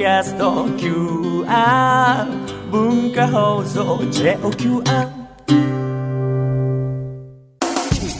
[0.00, 2.24] キャスト QR
[2.70, 4.82] 文化放送 JOQR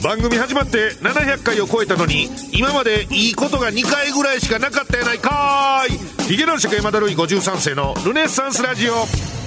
[0.03, 6.25] 番組始まって700回を超えたのに今までいいことが2回ぐらいしかなかったやないかーい。
[6.25, 9.40] ヒゲ男爵山田るい53世のルネッサンスラジオ。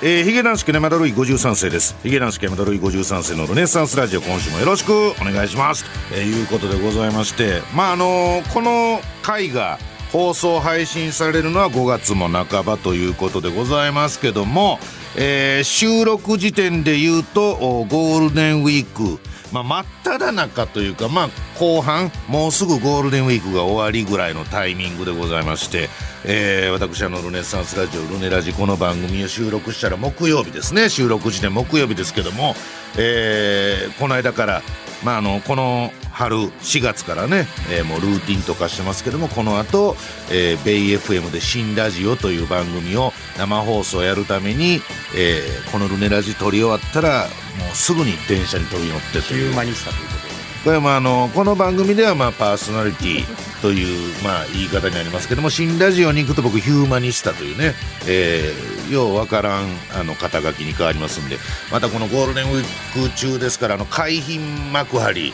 [0.00, 1.96] えー、ヒゲ男子山田るい53世です。
[2.04, 4.20] ヒゲ男子山田るい53世のルネッサンスラジオ。
[4.20, 5.82] 今週もよろしくお願いします。
[5.82, 7.62] と、えー、いうことでございまして。
[7.74, 9.80] まああのーこの回が
[10.12, 14.78] 放送配信されるのは5月も半ばということでございますけども、
[15.16, 19.18] えー収録時点で言うとゴールデンウィーク。
[19.52, 25.88] まあ、真っ只中というか、まあ、後半もうすぐゴールデンウィークが終わりぐらいのタイミングでございまして、
[26.24, 30.88] えー私あのルネッサンスラジオルネラジこの番組を収録したら木曜日ですね。
[30.88, 32.54] 収録時点木曜日ですけども、
[32.98, 34.62] えーこの間から、
[35.04, 39.94] まあ、あのこの春4月からね、えーもうルーティンとかしてますけどもこの後、
[40.32, 44.82] えーベイ FM で「新ラジオ」という番組を生放送やるために、
[45.14, 49.50] えーこのルネラジ撮り終わったらもうすぐに電車に飛び乗ってとヒいう。
[49.50, 50.28] ューマニスタということで。
[50.64, 53.24] これはまああのこの番組ではまあパーソナリティ
[53.62, 57.74] というまあ言い方になりますけども新ラジオに行くと僕ヒューマニスタというね、
[58.06, 61.36] えーようわからんあの肩書きに変わりますんで
[61.70, 65.30] またこのゴールデンウィーク中ですからあの海浜幕張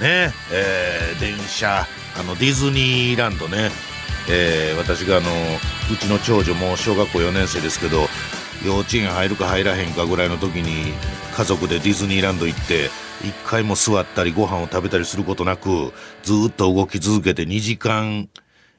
[0.00, 1.86] ねえー電車
[2.18, 3.70] あのディズニーランドね、
[4.28, 5.28] えー私があの
[5.92, 8.06] うちの長女も小学校4年生ですけど
[8.64, 10.92] 幼稚園入るか入らへんかぐらいの時に
[11.34, 12.90] 家族でディズニーランド行って
[13.22, 18.28] 一回も座ったりご飯を食べたりすることなくずっと動き続けて2時間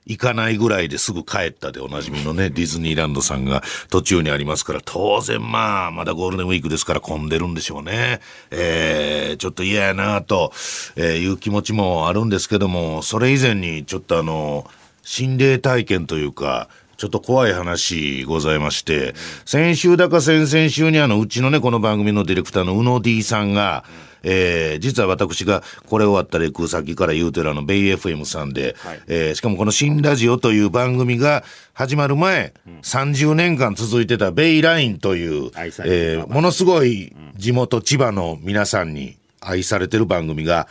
[0.05, 8.19] 行かないぐらいですぐ帰ったでおなじみのね、ディズニーランドさんが途中にありますから、当然まあ、まだゴールデンウィークですから混んでるんでしょうね。
[8.49, 10.51] えー、ちょっと嫌やなと、
[10.95, 14.67] えいう気持ちもあるんですけども、それ以前にちょっとあの、
[15.03, 16.69] 心霊体験というか、
[17.01, 23.83] ちょっと怖い話ございまして、先週だか先々週にあの、うちのね、この番組のディレクターの宇野 D さんが、
[24.21, 29.01] えー実は私がこれ終わったら行く先から言うてるあの、ベイ FM さんで、はい。
[29.07, 32.53] えーしかもこの新ラジオという番組が始まる前、
[32.83, 35.49] 30年間続いてたベイラインという、
[35.87, 40.67] えーものすごい地元千葉の皆さんに愛されてる番組が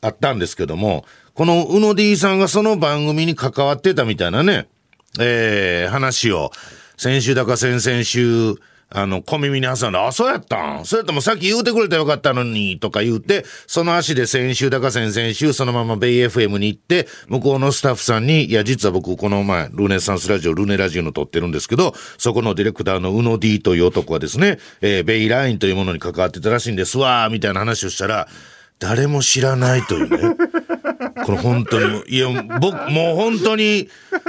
[0.00, 4.66] あったんですけども、この宇野 D さんがその番組に関わってたみたいなね、
[5.20, 6.50] えー話を、
[6.96, 8.54] 先週だか先々週、
[8.96, 10.84] あの、小耳に挟んで、あ、そうやったん？
[10.84, 28.28] そうやったもさっき言うてくれたらよかったのに、とか言うて、その足で先週だか先々週、そのままベイ FM に行って、向こうのスタッフさんに、いや、実は僕、この前、ルネサンスラジオ、ルネラジオの撮ってるんですけど、そこのディレクターの宇野 D という男はですね、えーベイラインというものに関わってたらしいんですわ、みたいな話をしたら、
[28.84, 30.36] 誰も知らないというね。
[31.24, 32.28] これ本当にいや、
[32.60, 33.88] 僕、もう本当に、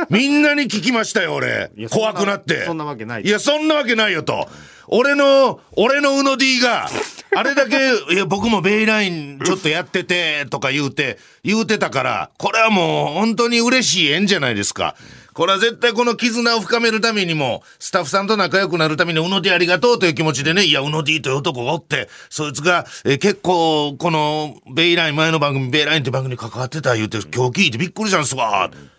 [0.09, 2.63] みんなに聞きましたよ、俺怖くなって。
[2.65, 4.47] そんなわけないいや、そんなわけないよと。
[4.87, 6.87] 俺の、俺のうの D が、
[7.35, 7.75] あれだけ、
[8.13, 14.95] いや、僕もベイラインちょっとやってて、とか言うて、言うてたから、これはもう本当に嬉しい縁じゃないですか。
[15.33, 28.71] これは絶対この絆を深めるためにも、スタッフさんと仲良くなるために、うの D ありがとうという気持ちでね、いや、うの D という男がおって、そいつが、え結構、この、ベイライン、前の番組、ベイラインって番組に関わってた言うて、今日聞いてびっくりしたんですわ。
[28.71, 28.94] う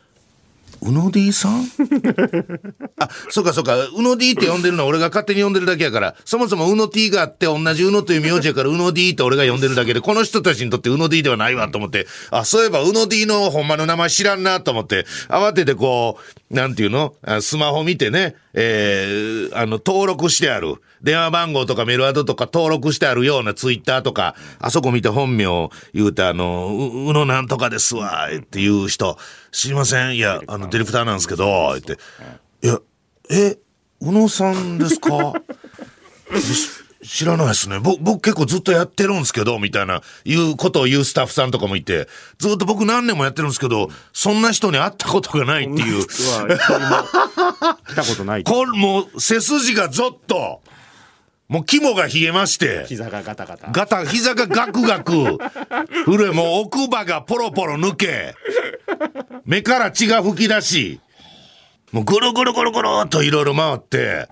[0.83, 1.65] うの D さん？
[2.99, 3.77] あ、そうかそうか。
[3.77, 17.15] うの D って呼んでるのは俺が勝手に呼んでるだけやから、そもそもうの T があって同じうのという名字やから、うの D って俺が呼んでるだけで、この人たちにとってうの D ではないわと思って、あ、そういえばうの D のほんまの名前知らんなと思って、慌ててこう、なんていうの？
[17.41, 20.77] スマホ見てね、えー、あの、登録してある。
[21.03, 25.45] 電話番号とかメールアドとか登録してあるようなツイッターとか、あそこ見て本名
[25.93, 29.19] 言うて、あの、う、うのなんとかですわ、っていう人、
[29.51, 30.17] 知りません。
[30.17, 31.99] いや、あの、ディレクターなんですけど、って。
[32.63, 32.79] いや、
[33.31, 33.59] え、
[34.01, 35.35] 宇野さんですか？
[37.07, 37.79] 知らないですね。
[37.79, 42.09] 僕、僕結構ずっとやってるんですけど、みたいな、いうことを言うスタッフさんとかもいて、
[42.39, 46.07] ずっと僕何年もやってるんですけど、そんな人に会ったことがないっていう。
[46.07, 46.35] 来
[47.95, 50.61] たことないこれもう背筋がゾッと、
[51.49, 55.13] もう肝が冷えまして、膝がガタガタガタ、膝がガクガク、
[56.07, 58.35] 震え、もう奥歯がポロポロ抜け、
[59.45, 61.01] 目から血が吹き出し、
[61.93, 64.29] もうぐるぐるぐるぐるっといろいろ回って、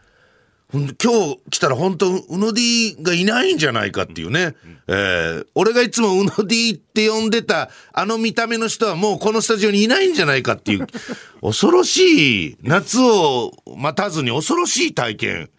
[0.75, 4.55] 今日来たら本当うの D がいないんじゃないかっていうね。
[4.89, 10.87] えー俺がいつもうの D って呼んでたあの見た目の人はもうこのスタジオにいないんじゃないかっていう、
[11.41, 15.51] 恐ろしい、夏を待たずに恐ろしい体験。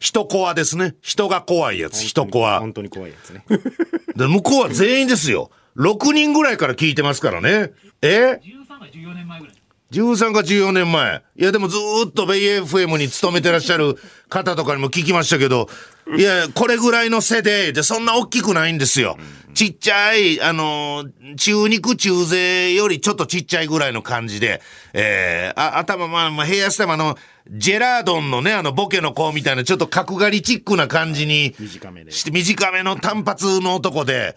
[0.00, 0.94] 人コアですね。
[1.00, 2.60] 人が怖いやつ、人コア。
[2.60, 3.44] 本当に怖いやつね
[4.14, 5.50] で向こうは全員ですよ。
[5.76, 7.72] 6人ぐらいから聞いてますからね。
[8.02, 9.54] え？13が14年前ぐらい。
[9.90, 11.22] 13か14年前。
[11.36, 13.96] いや、でもずーっとベイ FM に勤めてらっしゃる
[14.28, 15.68] 方とかにも聞きましたけど、
[16.16, 19.16] いや、これぐらいの背で、で、そんな大きくないんですよ。
[19.54, 24.60] ちっちゃい、あのー中肉中背よりちょっとちっちゃいぐらいの感じで、
[24.92, 27.16] えー、あ、頭、まあ、まあ、ヘアスタイルあの、
[27.50, 34.36] ジェラードンのね、あの、ボケの子みたいな、ちょっと角刈りチックな感じに、短めでして短めの単発の男で、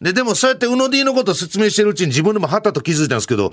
[0.00, 3.52] で、でもそうやってウノディのことを説明してるうちに自分でもはたと気づいたんですけど、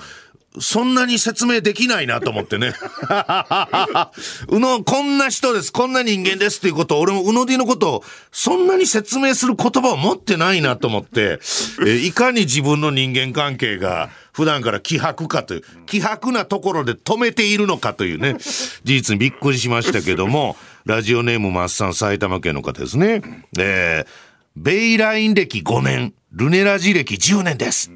[0.60, 2.74] そんなに説明できないなと思ってね。
[4.50, 8.04] うの、こんな人です、こんな人間ですっていうことを、俺もウノディのことを、
[8.34, 11.40] そんなに説明する言葉を持ってないなと思って、
[11.86, 23.22] えいかに自分の人間関係が、普段から希薄かという、希薄なところで止めているのかというね、事実にびっくりしましたけども、ラジオネームマッサン埼玉県の方ですね。
[23.58, 27.92] えーベイライン歴5年、ルネラジ歴10年です。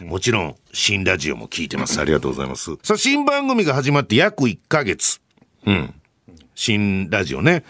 [0.00, 2.00] もちろん、新ラジオも聞いてます。
[2.00, 2.76] ありがとうございます。
[2.84, 5.20] さあ、新番組が始まって約1ヶ月。
[5.64, 5.92] うん。
[6.54, 7.64] 新ラジオね。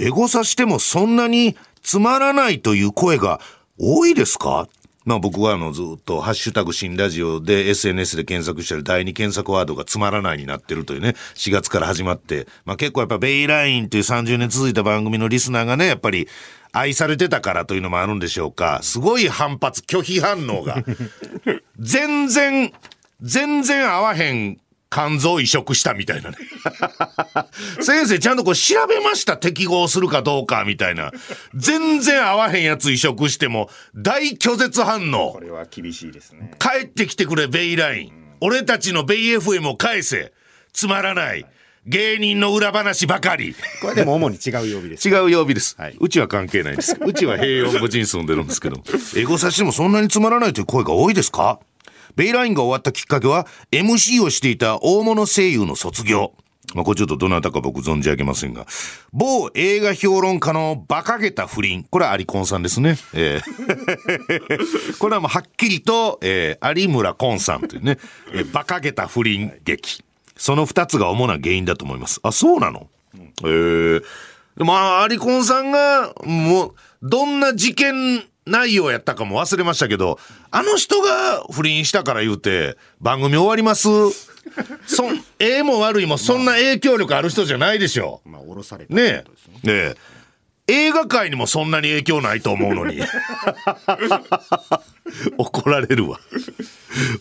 [0.00, 3.40] エゴサしてもそんなにつまらないという声が
[3.78, 4.68] 多いですか？
[5.04, 16.26] まあ僕はあのずっとハッシュタグ新ラジオで SNS で検索したら第二検索ワードがつまらないになってるというね、4月から始まって、まあ結構やっぱベイラインという30年続いた番組のリスナーがね、やっぱり
[16.74, 18.80] 愛されてたからというのもあるんでしょうか。
[18.82, 20.84] すごい反発、拒否反応が。
[21.78, 22.72] 全然、
[23.22, 24.58] 全然合わへん
[24.90, 26.36] 肝臓移植したみたいなね。
[27.80, 31.12] 先生ちゃんとこう調べました適合するかどうかみたいな。
[31.54, 35.40] 全然合わへんやつ移植しても大拒絶反応こ。
[35.40, 36.52] れは厳しいですね。
[36.58, 38.12] 帰ってきてくれベイライン。
[38.40, 40.32] 俺たちのベイ FM を返せ。
[40.72, 41.46] つまらない。
[41.86, 43.54] 芸人の裏話ばかり。
[43.82, 45.08] これでも主に違う曜日です。
[45.08, 46.96] 違う曜日です、はいうちは関係ないです。
[47.04, 48.82] うちは平穏無事に住んでるんですけど。
[49.16, 51.60] エゴサしてもそんなにつまらないという声が多いですか？
[52.16, 56.32] ベイラインが終わったきっかけは MC をしていた大物声優の卒業。
[56.74, 58.66] まあ、これちょっとどなたか僕存じ上げませんが。
[59.12, 61.84] 某映画評論家の馬鹿げた不倫。
[61.90, 62.96] これはアリコンさんですね。
[63.12, 67.98] えー これはもうはっきりと、えー有村コンさんというね、
[68.32, 70.02] えー馬鹿げた不倫劇。
[70.36, 72.20] その二つが主な原因だと思います。
[72.22, 72.88] あ、そうなの？
[73.42, 74.02] えー
[74.56, 80.20] でも、あアリコンさんが、もう、どんな事件内容やったかも忘れましたけど、
[80.52, 83.88] あの人が不倫したから言うて、番組終わります？
[84.86, 88.20] そん、ええも悪いもそんな影響力ある人じゃないでしょ。
[88.24, 89.24] まあ、降ろされたねえ。
[89.66, 89.96] ねえ。
[90.68, 93.00] 映画界にもそんなに影響ないと思うのに。
[95.36, 96.20] 怒られるわ。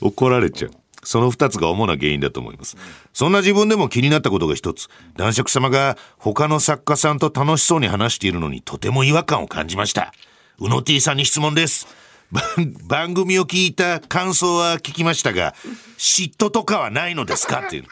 [0.02, 0.72] 怒られちゃう。
[1.04, 2.78] その二つが主な原因だと思います。
[3.14, 4.88] そんな自分でも気になったことが一つ。
[5.16, 10.14] 男爵様が他の作家さんと楽しそうに話しているのにとても違和感を感じました。
[10.60, 11.88] うの T さんに質問です。
[12.88, 15.54] 番組を聞いた感想は聞きましたが、
[16.00, 17.62] 嫉妬とかはないのですか？
[17.68, 17.84] っていう。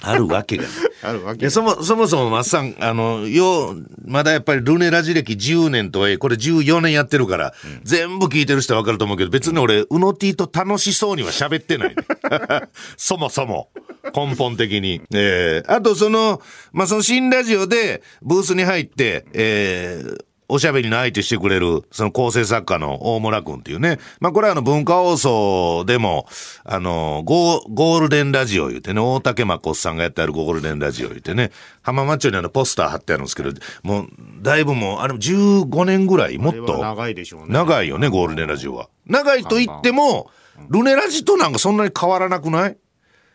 [0.00, 0.62] あるわけが。
[0.64, 0.72] ない。
[1.02, 1.50] あるわけ。
[1.50, 11.96] そもそもそもマッサンあのようまだやっぱりルネラジ歴10年とはいえこれ14年やってるから、全部聞いてる人は分かると思うけど別に俺うの T と楽しそうには喋ってない、ね、
[12.96, 13.70] そもそも。
[14.14, 16.40] 根本的に、えーあとその
[16.72, 23.98] まあその新ラジオでブースに入ってえーおしゃべりの相手してくれる、その構成作家の大村くんっていうね。
[24.20, 26.26] まあこれはあの文化放送でも、
[26.64, 31.50] あの、ゴーゴールデンラジオ言うてね、大竹誠さんがやってあるゴールデンラジオ言うてね、
[31.82, 33.50] 浜松町にあのポスター貼ってあるんですけど、
[33.82, 34.08] もう、
[34.40, 36.78] だいぶもう、あれも15年ぐらい、もっと。
[36.78, 37.46] 長いでしょうね。
[37.50, 38.88] 長いよね、ゴールデンラジオは。
[39.06, 40.30] 長いと言っても、
[40.70, 42.76] ルネラジとなんかそんなに変わらなくない？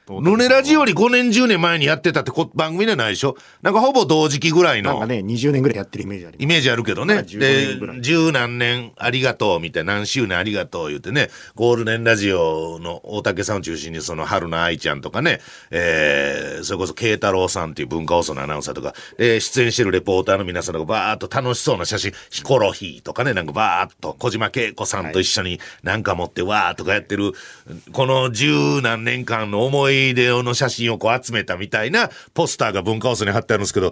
[0.09, 3.37] ルネラジより5年10年前にやってたってこ番組じゃないでしょ？
[3.61, 4.91] なんかほぼ同時期ぐらいの。
[4.91, 6.43] なんかね、20年ぐらいやってるイメージあります。
[6.43, 7.13] イメージあるけどね。
[7.15, 15.39] まあ15で十何年ありがとうみたいな、何周年ありがとう言ってね、ゴールデンラジオの大竹さんを中心に、その春菜愛ちゃんとかね、
[15.71, 27.31] えー、それこそ慶太郎さんっていう文化放送のアナウンサーとか、で、出演してるレポーターの皆さんとかバーっと楽しそうな写真、ヒコロヒーとかね、なんかバーっと小島慶子さんと一緒になんか持ってわーっとかやってる、
[27.93, 33.91] この十何年間の思い出の写真をこう集めたみたいなポスターが文化放送に貼ってあるんですけど、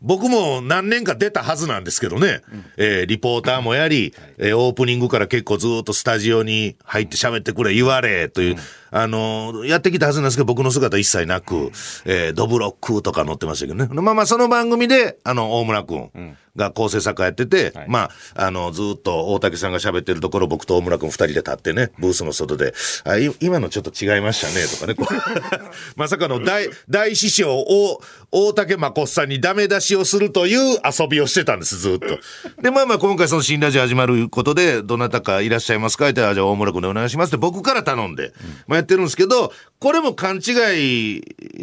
[0.00, 2.40] 僕も何年か出たはずなんですけどね、
[2.76, 8.56] えーリポーターもやり、えーオープニングから結構ずっとスタジオに入って喋ってくれ言われという、
[8.92, 11.72] あの、やってきたはずなんですけど、僕の姿一切なく、
[12.04, 13.88] えードブロックとか載ってましたけどね。
[13.92, 16.10] まあまあ、その番組で、あの、大村くん
[16.56, 24.94] が構成作家やってて、まあ、あの、ずっと大竹さんが喋ってるところ、僕と大村くん二人で立ってね、ブースの外で、あ、い今のちょっと違いましたね、とかね。
[25.96, 32.18] まさかの大、大師匠、大、大竹誠さんにダメ出しをするという遊びをしてたんです、ずっと。
[32.62, 36.08] で、まあまあ、今回その新ラジオ始まることで、どなたかいらっしゃいますか？
[36.08, 38.32] って、あじゃあ大村君でお願いしますって僕から頼んで、
[38.66, 40.42] まあやってるんですけど、これも勘違い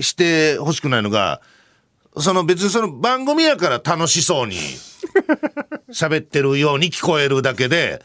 [0.01, 1.41] してほしくないのが、
[2.17, 4.55] その別にその番組やから楽しそうに
[5.93, 8.03] 喋ってるように聞こえるだけで、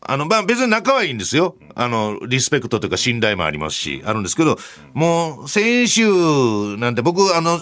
[0.00, 1.56] あの、まあ別に仲はいいんですよ。
[1.74, 4.58] あの、リスペクトというか信頼もありますし、あるんですけど、
[4.94, 7.60] もう先週なんて僕、あの、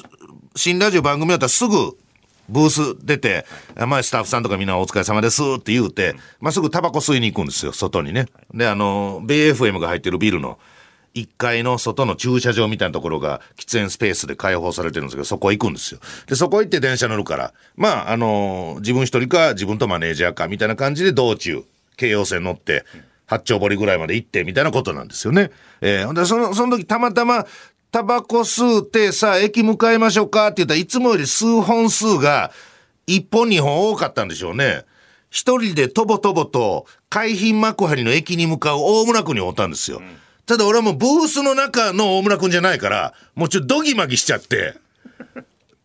[0.55, 1.97] 新ラジオ番組だったらすぐ、
[2.49, 3.47] ブース出て、
[3.87, 8.27] まあスタッフさんとかみんなお疲れ様ですって言うて、まあすぐタバコ吸いに行くんですよ、外にね。
[8.55, 10.59] で、あの、ベイ FM が入ってるビルの
[11.17, 16.01] 1階の外の駐車場みたいなところが喫煙スペースで開放されてるんですけど、そこ行くんですよ。
[16.27, 21.65] で、そこ行って電車乗るから、まあ、あの、自分一人か自分とマネージャーかみたいな感じで道中、
[21.97, 22.85] 京葉線乗って、
[23.27, 25.51] 八丁堀ぐらいまで行ってみたいなことなんですよね。
[25.81, 27.47] えーほんで、その、その時たまたま、
[27.97, 32.53] タバコ吸うて、さあ、駅向かいましょうかって言ったらいつもより数本数が、
[33.07, 34.85] 1本2本多かったんでしょうね。
[35.31, 40.03] 一人でとぼとぼと、海浜幕張の駅に向かう大村区におったんですよ。
[40.45, 44.75] ただ俺はもうブースの中の大村くんじゃないから、もうちょっとドギマギしちゃって。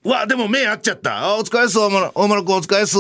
[0.04, 1.18] うわ、でも目合っちゃった。
[1.20, 2.98] あ、お疲れっす、大村、大村くんお疲れっす。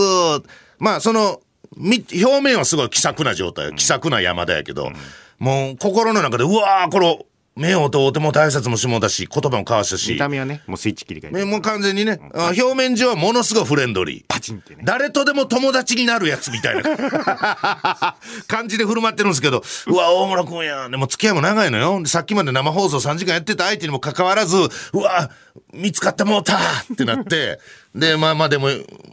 [0.80, 1.42] まあ、その、
[1.76, 4.90] み、表面はすごい気さくな状態、気さくな山田やけど、
[5.38, 11.46] もう心の中で、うわー、これ、目を通っても大切もしもだし、言葉も交わしたし見、た目はね、もうスイッチ切り替えて。
[11.46, 14.31] もう完全にね、あ表面上はものすごいフレンドリー。
[14.42, 14.82] チンってね。
[14.84, 18.18] 誰とでも友達になるやつみたいな
[18.48, 20.90] 感じで振る舞ってるんですけど、うわ、大村君や。
[20.90, 22.06] でも付き合いも長いのよ。
[22.06, 25.32] さっきまで生放送3時間やってた相手にもかかわらず、うわ、
[25.74, 26.60] 見つかってもうたっ
[26.98, 27.60] てなって、
[27.96, 28.68] で、まあまあでも、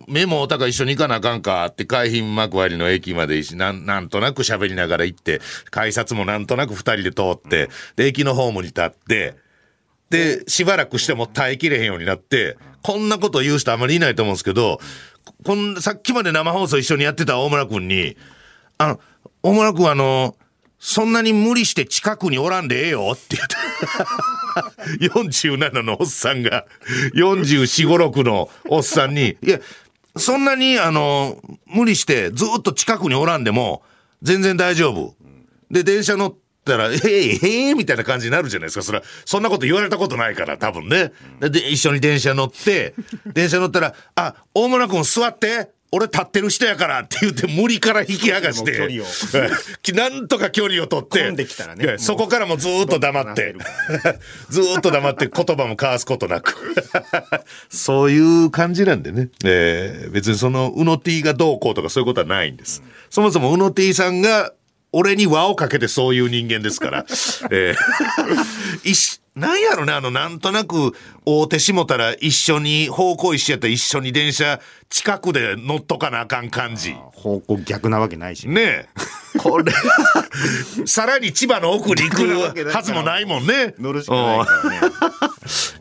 [0.06, 9.36] 目もおたか一緒に行かなあかんかって、海浜幕張の駅まで一緒なん、なんとなく喋りながら行って、改札もなんとなく二人で通って、で、駅のホームに立って、
[10.10, 14.80] で、しばらくしても耐えきれへんようになって、こんなこと言う人あまりいないと思うんですけど、
[15.44, 18.16] こんさっきまで生放送一緒にやってた大村君に、
[18.76, 19.00] あの、
[19.42, 20.36] 大村君あの、
[20.78, 23.56] そんなに無理して近くにおらんでええよって言って。
[25.08, 26.66] 47のおっさんが、
[27.14, 29.60] 44、5、6のおっさんに、いや、
[30.16, 33.82] そんなにあの、無理してずっと近くにおらんでも、
[34.22, 35.14] 全然大丈夫。
[35.70, 36.34] で、電車乗っ
[36.68, 38.82] たら、ええええみたいな感じになるじゃないですか。
[38.82, 41.12] それは、そんなこと言われたことないから、多分ね。
[41.40, 42.94] で、で一緒に電車乗って、
[43.26, 45.70] 電車乗ったら、あ、大村君座って。
[45.90, 48.88] 俺立ってる人やからって言って無理から引き剥がして、
[49.94, 53.54] なんとか距離を取って、混んできたらねそこからもずーっと黙って、
[54.50, 56.74] ずーっと黙って言葉も交わすことなく。
[57.70, 59.30] そういう感じなんでね。
[59.44, 62.82] えー別にその、うの T がどうこうとかそういうことはないんです。
[63.08, 64.52] そもそもうの T さんが、
[64.92, 67.06] 俺に輪をかけてそういう人間ですから。
[67.50, 76.96] えーいしなんやろね、あの、なんとなく、大手しもたら一緒に、方向一緒やったら一緒に電車近くで乗っとかなあかん感じ。
[77.12, 78.48] 方向逆なわけないし。
[78.48, 78.88] ねえ。
[79.38, 79.72] これ、
[80.86, 83.74] さらに千葉の奥に行くはずもないもんね。
[83.78, 84.80] 乗るしかないね。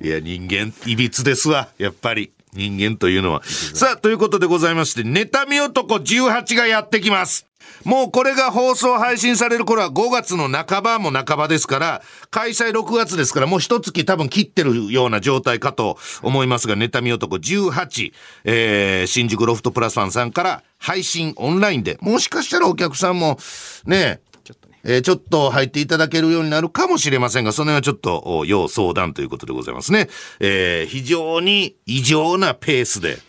[0.02, 1.70] いや、人間、いびつですわ。
[1.80, 2.32] やっぱり。
[2.54, 3.42] 人間というのは。
[3.46, 7.47] さあ、ということでございまして、妬み男18がやってきます。
[7.88, 18.12] もうこれが放送配信される頃は5月の半ばも半ばですから、開催6月ですから、もう一月多分切ってるような状態かと思いますが、妬み男18、
[18.44, 23.40] えー、新宿ロフトプラスワンさんから配信オンラインで、もしかしたらお客さんも、
[23.86, 24.80] ね、ちょっとね。
[24.84, 30.10] えーちょっと入っていただけるようになるかもしれませんが、その辺はちょっと、お要相談ということでございますね。
[30.42, 33.20] えー非常に異常なペースで。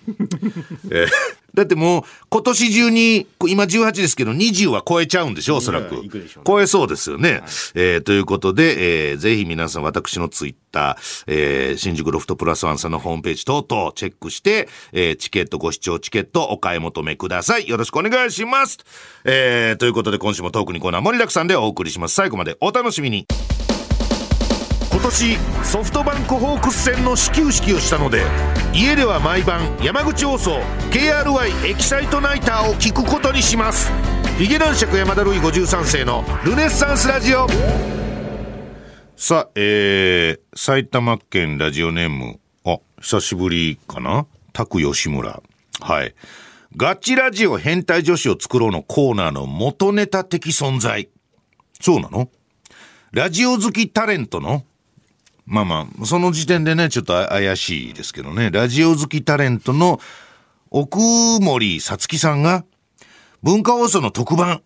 [0.90, 1.08] えー
[1.54, 5.94] だってもう、今年中に、こ今18ですけど、20は超えちゃうんでしょ、おそらく。
[5.96, 6.08] ね
[6.46, 7.42] 超えそうですよね。
[7.74, 17.68] えーということで、えーぜひ皆さん私のツイッター、えー新宿ロフトプラスワンさんのホームページ等々チェックして、えーチケットご視聴チケットお買い求めください。
[17.68, 18.78] よろしくお願いします。
[19.24, 22.14] えーということで今週もトークにコーナー盛りだくさんでお送りします。
[22.14, 23.26] 最後までお楽しみに。
[24.90, 28.24] 今年ソフトバンクホークス戦の始球式をしたので
[28.74, 30.60] 家では毎晩山口放送
[30.90, 33.90] KRY エキサイトナイターを聞くことにします。
[34.38, 37.48] ヒゲ男爵山田るい53世のルネッサンスラジオ。
[39.16, 42.38] さあえー、埼玉県ラジオネーム。
[42.64, 44.26] あ久しぶりかな？
[44.52, 45.42] 拓吉村。
[45.80, 46.14] はい。
[46.76, 51.08] ガチラジオ変態女子を作ろうのコーナーの元ネタ的存在。
[51.80, 52.28] そうなの？
[53.10, 54.64] ラジオ好きタレントの、
[55.48, 59.98] まあまあ、その時点でね、ちょっとあ怪しいですけどね、ラジオ好きタレントの
[60.70, 60.98] 奥
[61.40, 62.66] 森さつきさんが、
[63.42, 64.62] 文化放送の特番、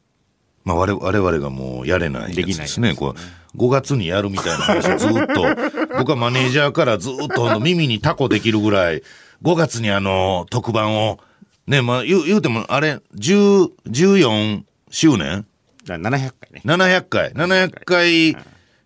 [0.64, 2.94] まあ我々我々がもうやれないやつですね。
[2.94, 5.44] こう5月にやるみたいな話をずっと、
[5.98, 9.02] 僕はマネージャーからずっとあの耳にタコできるぐらい、
[9.42, 11.20] 5月にあの特番を、
[11.68, 15.46] ね、まあ言う言うてもあれ、10、14周年？
[15.86, 16.62] だから700回ね。
[16.64, 18.36] 700回、700回。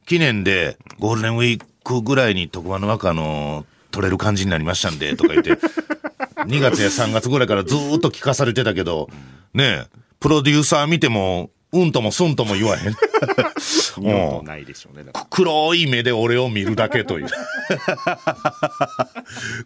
[0.06, 1.66] 記念で、ゴールデンウィーク
[2.02, 9.08] ぐらいに特番の枠あの、取れる感じになりましたんで、とか言って、2月や3月ぐらいからずーっと聞かされてたけど、
[9.54, 12.94] ねえ、プロデューサー見ても、うんともすんとも言わへん。
[13.98, 15.04] 二度とないでしょうね。
[15.30, 17.26] 黒い目で俺を見るだけという。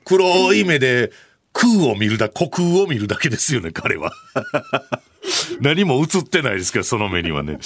[0.04, 1.12] 黒い目で
[1.52, 4.12] 空を見るだ、虚空を見るだけですよね、彼は。
[5.60, 7.58] 何も映ってないですけど、その目にはね。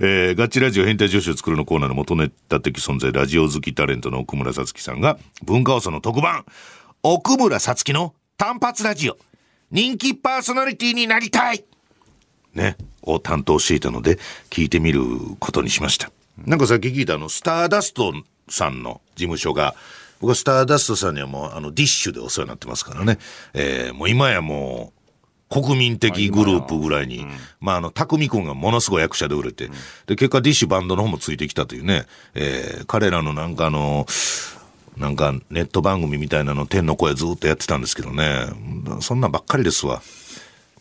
[0.00, 6.44] えー、ガチラジオ変態女子を作るのコーナーの元ネタ的存在、ラジオ好きタレントの奥村さつきさんが、文化放送の特番、
[7.02, 9.18] 奥村さつきの単発ラジオ、
[9.70, 11.64] 人気パーソナリティになりたい
[12.54, 14.18] ね、を担当していたので、
[14.50, 15.02] 聞いてみる
[15.38, 16.10] ことにしました。
[16.38, 18.12] なんかさっき聞いたあの、スターダスト
[18.48, 19.74] さんの事務所が、
[20.22, 23.18] 僕はスターダストさんにはもう、あの、ディッシュでお世話になってますからね。
[23.54, 24.92] えーもう今やも
[25.50, 27.26] う、国民的グループぐらいに、
[27.60, 29.68] まあ、あの、匠くんがものすごい役者で売れて、
[30.06, 34.06] で、結果ディッシュバンドの方もついてきたというね、えー彼らのなんかあの、
[34.96, 38.46] なんかネット番組みたいなの天の声ずっとやってたんですけどね、
[39.00, 40.02] そんなんばっかりですわ。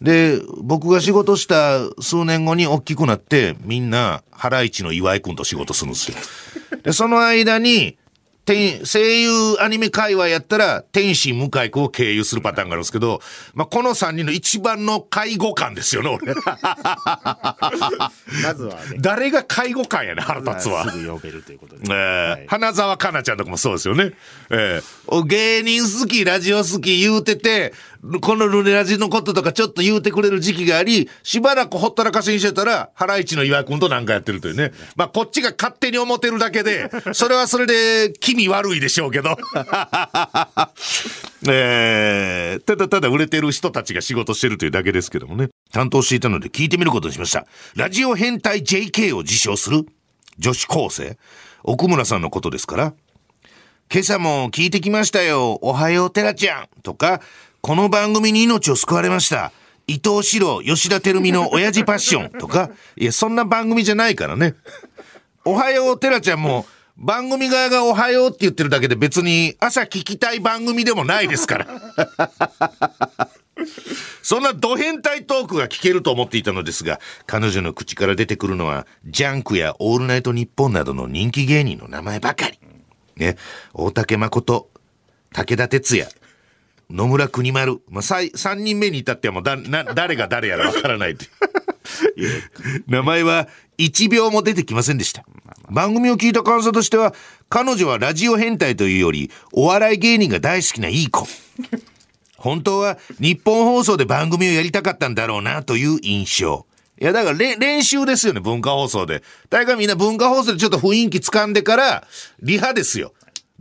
[0.02, 6.18] で、僕が仕事した数年後に大きくなって、みんな、ハライチの岩井くんと仕事するんですよ。
[6.84, 8.01] で、その間に、天
[8.46, 13.22] 声優アニメ界隈やったら、天心向井くんを経由するパターンがあるんですけど、
[13.54, 16.34] まあ、この3人の一番の介護官ですよね、俺。
[18.44, 20.90] まずはね、誰が介護官やね、腹立つわ。
[20.90, 21.84] すぐ呼べるということで。
[21.86, 24.12] えーはい花澤香菜ちゃんとかもそうですよね。
[24.50, 27.74] えーお芸人好き、ラジオ好き言うてて、
[28.22, 34.72] このルネラジのこととかちょっと言うてくれる時期があり、しばらくほったらかしにしてたら、ハライチの岩井くんとなんかやってるというね。
[34.96, 39.38] まあ、こっちが勝手に思ってるだけで、 それはそれで気味悪いでしょうけど。
[41.48, 45.50] えーただただ売れてる人たちが仕事してるというだけですけどもね。
[45.72, 47.46] 担当していたので聞いてみることにしました。
[47.76, 49.86] ラジオ変態 JK を自称する
[50.38, 51.18] 女子高生
[51.64, 52.94] 奥村さんのことですから。
[53.92, 55.60] 今朝も聞いてきましたよ。
[55.62, 56.68] おはよう、テラちゃん。
[56.82, 57.22] とか、
[57.62, 59.52] この番組に命を救われました。
[59.86, 62.40] 伊藤四郎、吉田照美の親父パッション。
[62.40, 64.56] とか、いや、そんな番組じゃないからね。
[65.46, 66.66] おはよう、テラちゃんも、
[66.98, 71.68] 番組側がおはようって言ってるだけで別に朝聞きたい番組でもないですから。
[74.24, 82.60] そんなド変態トークが聞けると思っていたのですが、彼女の口から出てくるのは、ジャンクやオールナイトニッポンなどの人気芸人の名前ばかり。
[83.18, 83.38] ね、
[83.74, 84.70] 大竹誠、
[85.34, 86.08] 武田鉄矢、
[86.92, 91.30] 野村国丸、まあ、さい三人目に至ってはもうだ、な、誰が誰やらわからないという。
[92.88, 95.26] 名前は1秒も出てきませんでした。
[95.70, 97.14] 番組を聞いた感想としては、
[97.50, 101.28] 彼女はラジオ変態というより、お笑い芸人が大好きないい子。
[102.38, 106.66] 本当は日本放送で番組をやりたかったんだろうなという印象。
[107.00, 109.24] いや、だかられ練習ですよね、文化放送で。
[109.50, 112.08] 大概みんな文化放送でちょっと雰囲気掴んでから、
[112.42, 113.14] リハですよ。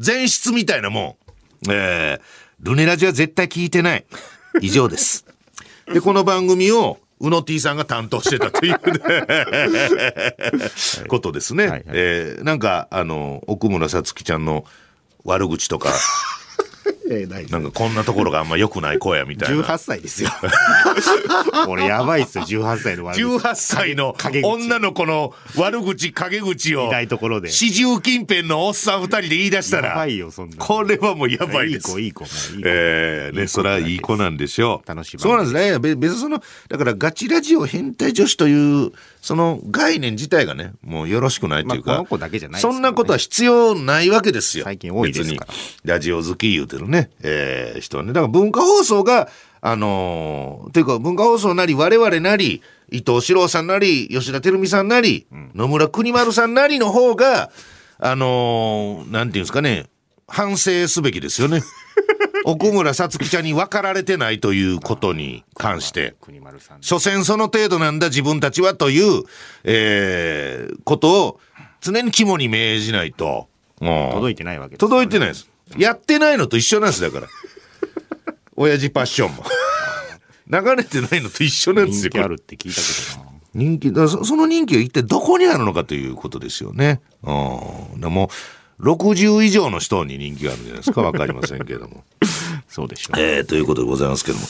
[0.05, 1.19] 前室みたいなも
[1.67, 1.71] ん。
[1.71, 2.21] えー、
[2.61, 4.05] ルネラジは絶対聞いてない。
[4.61, 5.25] 以上です。
[5.93, 8.79] で、この番組を、うの T さんが担当してたというね、
[11.09, 11.65] ことですね。
[11.65, 14.65] はいはいえーなんか、あの、奥村さつきちゃんの
[15.25, 15.91] 悪口とか、
[17.13, 19.63] えーないなんかこんなところがあんま良くない子やみたいな。
[19.63, 20.31] 18歳ですよ。
[21.69, 27.51] 俺やばいっすよ、18歳の悪口18歳の女の子の悪口、陰口を、痛いところで。
[27.51, 30.57] 四十近辺のおっさん二人で言い出したらやば、いよ、そんな。
[30.57, 32.01] これはもうやばいです。
[32.01, 32.69] いい子、いい子、いい子。
[32.69, 34.89] ええね、それはいい子なんでしょう。
[34.89, 35.79] 楽しいそうなんですね。
[35.79, 44.65] べ別にその、だからガチラジオ変態女子という、その概念自体がね、もうよろしくないというか、まあこの子だけじゃないねそんなことは必要ないわけですよ。
[44.65, 48.13] 最近多いですから別にラジオ好き言うてるね、えー人はね。
[48.13, 49.29] だから文化放送が、
[49.61, 57.51] あのーというか文化放送なり我々なり、伊藤四郎さんなり、吉田照美さんなり、野村国丸さんなりの方が、
[57.99, 59.87] あのーなんていうんですかね、
[60.27, 61.63] 反省すべきですよね。
[62.47, 66.15] 奥村さつきちゃんに分かられてないということに関して。
[66.81, 69.25] 所詮その程度なんだ自分たちはという、
[69.65, 71.41] えーことを
[71.83, 73.49] 常に肝に銘じないと。
[74.13, 74.79] 届いてないわけです。
[74.81, 75.49] 届いてないです。
[75.77, 77.29] やってないのと一緒なんですだから。
[78.57, 79.45] 親父パッションも。
[80.47, 83.31] 流れてないのと一緒なんですで人気あるって聞いたけどな。
[83.55, 87.01] 人気だその人気は一体どこにあるのかということですよね。
[87.23, 87.31] うん。
[87.33, 88.31] も
[88.79, 91.03] う60以上の人に人気があるんじゃないですか？
[91.03, 92.05] 分かりませんけれども。
[92.69, 94.47] そうでしょう、ね、えー、ということでございますけども。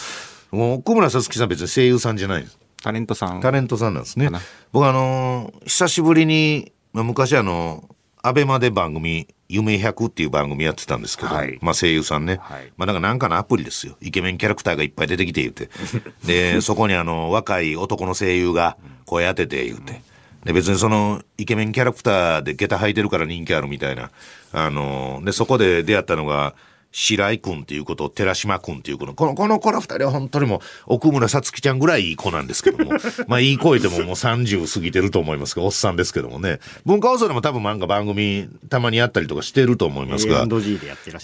[0.53, 2.59] もう小村さつきさん別に声優さんじゃないです。
[2.83, 3.41] タレントさん。
[3.41, 4.31] タレントさんなんですね。
[4.73, 13.97] 僕あのー、久しぶりに、まあ、昔あのーアベマで番組「夢100」っていう番組やってたんですけど、はい、まあ、声優さんね、はい、まあ、だからなんかのアプリですよ。
[14.01, 15.71] イケメンキャラクターがいっぱい出てきて言うて。
[16.25, 20.03] でそこにあの若い男の声優が声当てて言うて。
[20.45, 24.11] で別にそのイケメンキャラクターで下駄履いてるから人気あるみたいな。
[24.53, 26.55] あのでそこで出会ったのが
[26.93, 32.93] 白井君っていうこと、寺島君っていうこの、この、この子ら二人は本当にもう、奥村さつきちゃんぐらいいい子なんですけども、
[33.29, 40.41] まあいい声でももう30過ぎてると思いますが、おっさんですけどもね、文化放送でも多分なんか番組たまにあったりとかしてると思いますが、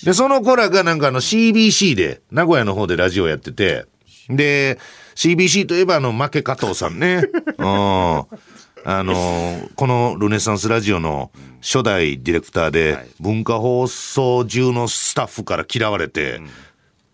[0.04, 3.86] でその子らがなんかあの CBC で、名古屋の方でラジオやってて、
[4.28, 4.78] で、
[5.16, 7.24] CBC といえばあの、負け加藤さんね、
[7.58, 8.24] うん。
[8.88, 16.40] あの、このルネサンスラジオの初代ディレクターで、文化放送中のスタッフから嫌われて、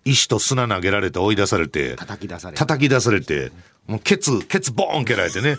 [0.05, 3.53] 石と砂投げられて追い出されて、叩き出されて、叩き出されて、
[3.87, 5.57] もうケツ、ケツボーン蹴られてね。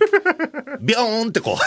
[0.83, 1.57] ビョーンってこう。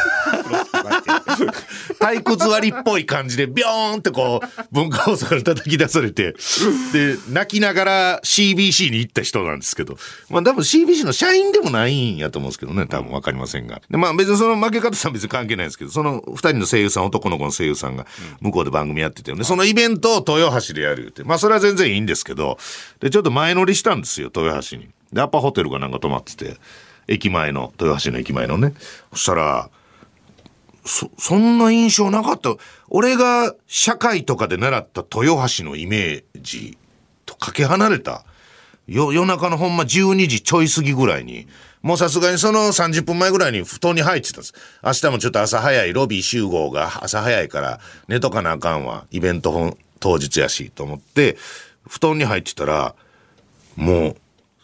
[1.98, 6.34] 体育座りっぽい感じでビョーンってこう文化放送から叩き出されて。
[6.92, 9.96] で泣きながら CBC に行った人なんですけど。
[10.28, 13.80] まあ多分 CBC の社員でもないんやと思うんですけどね多分分かりませんが。
[13.90, 18.06] でまあ別にその負け方さん別に関係ないですけどその2人の声優さん男の子の声優さんが
[18.40, 21.24] 向こうで番組やってて、ね、そのイベントを豊橋でやるって。
[21.24, 22.58] まあそれは全然いいんですけど。
[23.00, 24.88] でちょっと前乗りしたんですよ豊橋に。
[25.12, 26.56] でアパホテルがなんか泊まってて。
[27.08, 28.74] 駅前の、豊橋の駅前のね。
[29.12, 29.70] そしたら、
[30.84, 32.54] そ、そんな印象なかった。
[32.88, 36.78] 俺が社会とかで習った豊橋のイメージ
[37.24, 38.24] とかけ離れた。
[38.86, 41.48] よ、夜中のほんま12時ちょい過ぎぐらいに、
[41.82, 44.54] もうさすがにその30分前ぐらいに布団に入ってたんです。
[44.82, 49.06] 明日もちょっと朝早いロビー集合が朝早いから寝とかなあかんわ。
[49.10, 51.36] イベント本当日やしと思って、
[51.88, 52.94] 布団に入ってたら、
[53.76, 54.16] もう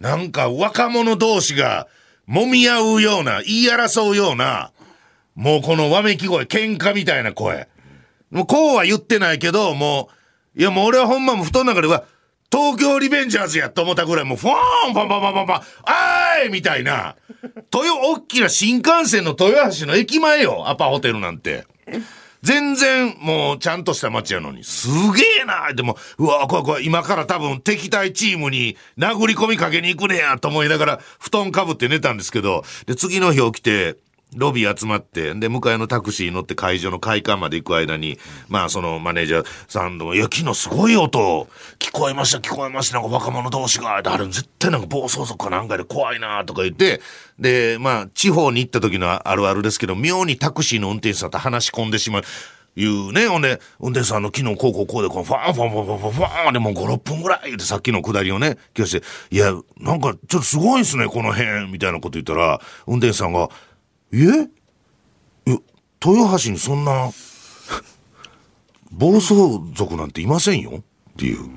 [0.00, 1.88] なんか若者同士が
[2.28, 4.72] 揉み合うような、言い争うような、
[5.34, 7.68] もうこのわめき声、喧嘩みたいな声。
[8.30, 10.08] もうこうは言ってないけど、も
[10.56, 12.04] う、いやもう俺はほんまも布団の中では、
[12.50, 17.16] 東京リベンジャーズやと思ったぐらい、もう、ファーンパンパンパンパンパン、あーいみたいな。
[17.72, 21.66] 豊、大きな新幹線の豊橋の駅前よ、アパホテルなんて。
[22.46, 24.62] 全然、もう、ちゃんとした街やのに。
[24.62, 26.86] すげえなでも、うわ、怖い怖い。
[26.86, 33.96] 今から多分敵対チームに殴り込みかけに行くねや、と思いながら、布団かぶって寝たんですけど、で、次の日起きて、
[34.34, 47.00] ロビー集まって、で、迎えのタクシー乗って会場の会館まで行く間に、まあ、そのマネージャーさんの、いや、昨日すごい音、聞こえました、聞こえました、なんか若者同士が、あれ絶対なんか暴走族かなんかで怖いなとか言って、
[47.38, 52.22] で、まあ、地方に行った時のあるあるですけど、妙にタクシーの運転手さんと話し込んでしまう。
[52.78, 53.26] いうね。
[53.26, 63.48] ほんで、運転手さんの昨日こうこうこうで、このファンファンファンファンファンファンでもう5、6分ぐらいってさっきの下りをね、聞かして、いや、なんかちょっとすごいんすね、この辺、みたいなこと言ったら、運転手さんが、
[64.12, 64.48] え？
[66.04, 67.10] 豊橋にそんな
[68.92, 69.34] 暴走
[69.74, 70.82] 族なんていませんよ。
[71.10, 71.48] っていう。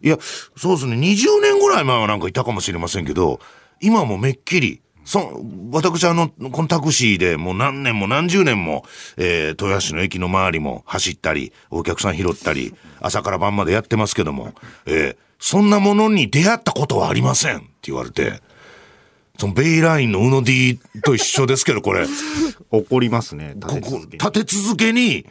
[0.00, 0.18] いや、
[0.56, 3.40] そうですね、20年ぐらい前はなんかいたかもしれませんけど、
[3.80, 8.84] 今もめっきり、そ私あの、このタクシーでもう何年も何十年も、
[9.16, 14.52] えー、豊橋の駅の周りも走ったり、お客さん拾ったり、朝から晩までやってますけども、
[14.86, 17.56] えー、そんなものに出会ったことはありません。
[17.56, 18.42] って言われて、
[19.38, 22.06] そのベイラインのウノディと一緒ですけど、これ。
[22.70, 24.10] 怒りますね、立て続けに。
[24.18, 25.26] 立て続けに、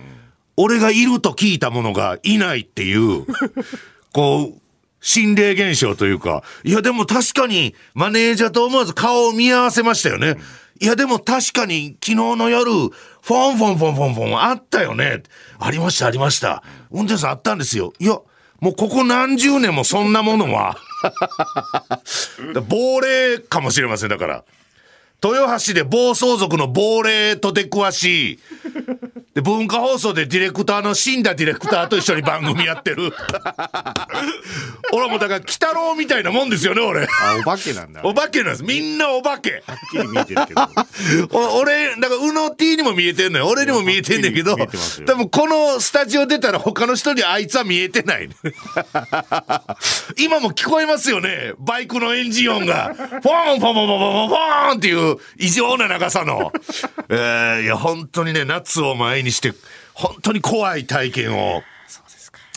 [0.55, 3.25] 俺がいると聞いたものがいないっていう、
[4.13, 4.61] こう、
[5.01, 10.37] 心霊現象というか、いやでも確かにマネージャーと思わず顔を見合わせましたよね。
[10.79, 15.21] いやでも確かに昨日の夜、フォンフォンフォンフォンフォンあったよね。
[15.59, 16.63] ありましたありました。
[16.91, 17.93] 運転手さんあったんですよ。
[17.99, 18.19] いや、
[18.59, 20.77] もうここ何十年もそんなものは
[22.67, 24.43] 亡霊かもしれません、だから。
[25.23, 28.39] 豊橋で暴走族の亡霊と出くわし、
[29.37, 33.13] で、文化放送でディレクターの死んだディレクターと一緒に番組やってる。
[34.91, 37.03] 俺もだから、鬼太郎みたいなもんですよね、俺。
[37.03, 38.01] あ、お化けなんだ。
[38.03, 38.63] お化けなんです。
[38.63, 39.63] みんなお化け。
[39.67, 40.67] はっきり見えてるけど。
[41.37, 43.47] お俺、だから、うの T にも見えてんのよ。
[43.47, 44.57] 俺にも見えてんねんけど、
[45.05, 48.29] 多分このスタジオ出たら他の人にあいつは見えてない。
[50.17, 51.53] 今も聞こえますよね。
[51.59, 52.95] バイクのエンジン音が。
[52.95, 56.51] フォーン、フォン、フォン、フォン、フォン、フォーンっていう異常な長さの。
[57.09, 59.53] えー、いや、本当にね、夏を前にして、
[59.93, 61.63] 本当に怖い体験を。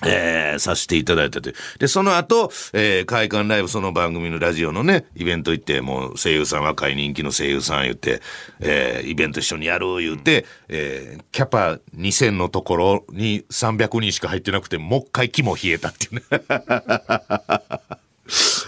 [0.07, 1.55] えー、させていただいたという。
[1.79, 8.23] で、その後、えー、会館ライブ、その番組のラジオのね、イベント行って、もう声優さん、若い人気の声優さん言って、
[8.61, 16.23] えー、イベント一緒にやろう言って、えー、キャパ2000のところに300人しか入ってなくて、もう一回気も冷えたっていうね。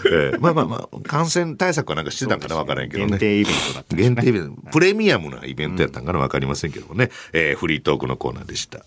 [0.05, 3.09] えーまあまあまあ、感染対策はなんかしてたんかなわからんけどね。
[3.11, 3.95] 限定イベントだった。
[3.95, 8.85] 限定イベント、プレミアムなイベントやったんかなわかりませんけどもね、えーフリートークのコーナーでした。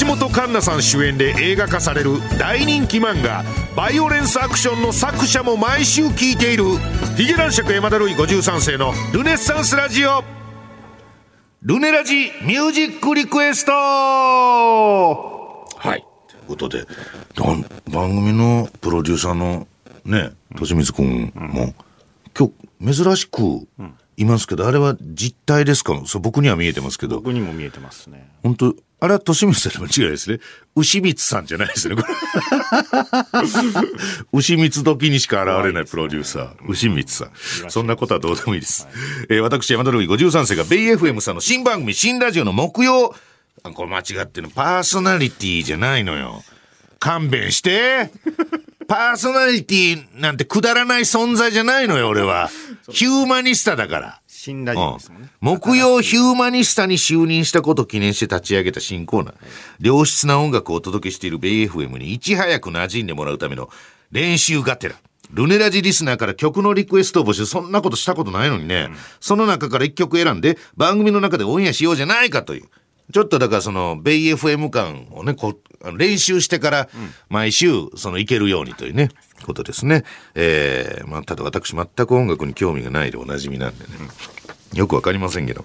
[0.00, 3.42] 橋本環奈さん主演で映画化される大人気漫画
[3.74, 6.64] 「バイオレンスアクション」の作者も毎週聞いている
[7.16, 10.22] ヒゲ男爵山田るい53世のルネッサンスラジオ。
[11.62, 13.72] ルネラジミュージックリクエスト。
[13.72, 16.04] はい。
[16.28, 16.84] ということで
[17.90, 19.66] 番組のプロデューサーの
[20.10, 21.74] ね利光君も、
[22.38, 22.50] 今
[22.92, 23.40] 日珍しく
[24.16, 26.00] いますけど、あれは実体ですか？
[26.06, 28.28] そう僕には見えてますけど僕にも見えてますね。
[28.42, 30.40] 本当あれは利光さんの違いですね。
[30.76, 32.08] 牛光さんじゃないですね、これ。
[34.34, 37.24] 牛光時にしか現れないプロデューサー、牛光さ
[37.66, 37.70] ん。
[37.70, 38.86] そんなことはどうでもいいです。
[39.30, 43.14] えー私、山田ルイ53世が、ベイ FM さんの新番組、新ラジオの木曜、
[43.62, 46.42] あこれ間違ってるの、パーソナリティじゃないのよ。
[46.98, 48.10] 勘弁して。
[48.90, 52.50] パーソナリティなんてくだらない存在じゃないのよ、俺は。
[52.88, 54.20] ヒューマニスタだから。
[54.26, 55.28] 新ラジオですもんね。
[55.40, 59.34] 木曜ヒューマニスタに就任したことを記念して立ち上げた新コーナー。
[59.78, 63.70] 良質な音楽をお届けしているベイ FM にいち早く馴染んでもらうための
[64.10, 64.96] 練習がてら。
[65.30, 68.88] ルネラジリスナーから曲のリクエストを募集、そんなことしたことないのにね。
[69.20, 72.64] その中から一曲選んで番組の中でオンエアしようじゃないかという。
[73.10, 75.54] ちょっとだからその、ベイ FM 感をね、こ
[75.96, 76.88] 練習してから、
[77.28, 79.08] 毎週、その、いけるようにというね、
[79.44, 80.04] ことですね。
[80.34, 83.90] えー、まあ、ただ私全く音楽に興味がないでおなじみなんでね。
[84.74, 85.64] よくわかりませんけど。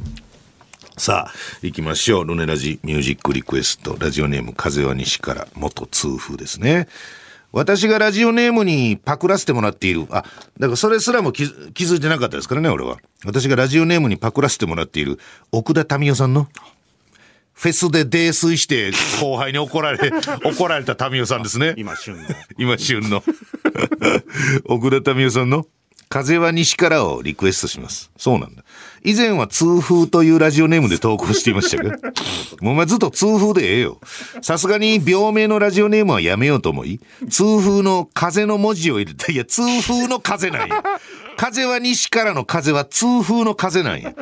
[0.98, 2.26] さあ、行きましょう。
[2.26, 3.98] ルネラジミュージックリクエスト。
[4.00, 6.88] ラジオネーム、風は西から、元痛風ですね。
[7.52, 10.08] 私がラジオネームにパクらせてもらっている。
[10.10, 10.24] あ、
[10.58, 12.98] だからそれすらも気づいてなかったですからね、俺は。
[13.26, 15.20] 私がラジオネームにパクらせてもらっている、
[15.52, 16.48] 奥田民生さんの、
[17.56, 18.92] フェスで泥酔して
[19.22, 20.12] 後輩に怒られ、
[20.44, 21.74] 怒られた民生さんですね。
[21.78, 22.24] 今旬の。
[22.58, 23.24] 今旬の。
[24.66, 25.66] 奥田民生さんの
[26.10, 28.12] 「風は西から」をリクエストします。
[28.18, 28.64] そうなんだ。
[29.04, 31.92] 以前は痛風というラジオネームで投稿していましたが
[32.60, 34.00] もうお前ずっと痛風でええよ。
[34.42, 39.32] さすがに病名のラジオネームはやめようと思い痛風の風の文字を入れた。
[39.32, 40.84] いや痛風の風なんや。
[41.38, 44.14] 風は西からの風は痛風の風なんや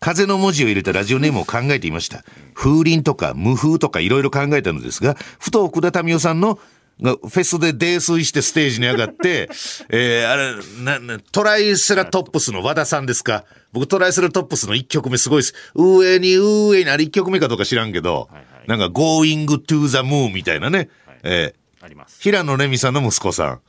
[0.00, 2.24] 風の文字を入れたラジオネームを考えていました。
[2.54, 6.58] 風鈴とか無風とかいろいろ考えたのですが、ふと奥田民生さんの
[7.00, 9.48] がフェスで泥酔してステージに上がって、
[9.90, 13.44] えー、あれ、な、な、トライセラトップスの和田さんですか？
[13.72, 15.54] 僕トライセラトップスの1曲目すごいです。
[15.74, 18.28] 上に上に、あれ1曲目かどうか知らんけど、
[18.66, 20.88] なんか Going to the Moon みたいなね、
[21.22, 22.16] えー、あります。
[22.20, 23.60] 平野レミさんの息子さん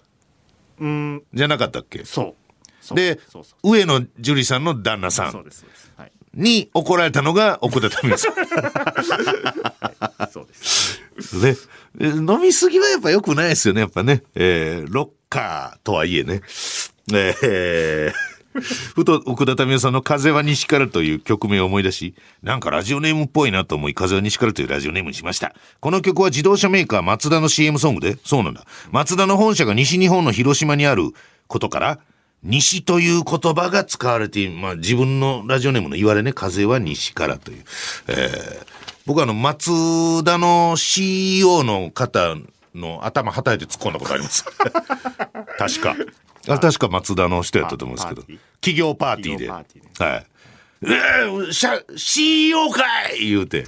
[0.80, 2.04] うーん、じゃなかったっけ？
[2.06, 2.36] そ
[2.92, 2.96] う。
[2.96, 3.20] で
[3.62, 5.79] 上野樹里さんの旦那さんそうです、そうです。
[6.36, 6.50] はい。
[6.52, 8.34] に怒られたのが奥田民生 さん。
[10.32, 11.02] そうです。
[11.42, 11.56] ね。
[12.00, 14.24] え飲みすぎはやっぱ良くないですよね、やっぱね。
[14.36, 16.42] えーロッカーとはいえね。
[17.12, 18.30] えー
[18.96, 25.54] ふと奥田民生さんの風は西からという曲名を思い出し、なんかラジオネームっぽいなと思い、風は西からというラジオネームにしました。
[25.80, 28.66] この曲は自動車メーカーマツダの CM ソングで、そうなんだ。
[28.92, 31.12] マツダの本社が西日本の広島にある
[31.48, 32.00] ことから、
[32.44, 34.50] 西という言葉が使われて。
[34.50, 37.64] まあ自分のラジオネームの言われね、風は西からという。
[38.08, 42.36] えー僕はあの、松田の CEO の方
[42.76, 44.46] の頭はたいて突っ込んだことあります。
[45.58, 45.96] 確か。
[46.48, 48.22] あれ確か松田の人やったと思うんですけど。
[48.62, 49.50] 企業パーティーで。
[49.50, 50.26] はい。
[50.82, 52.84] えー、しゃ CEO か
[53.20, 53.66] い言うて